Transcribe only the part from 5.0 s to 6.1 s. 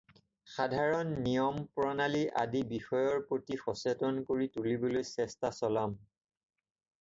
চেষ্টা চলাম।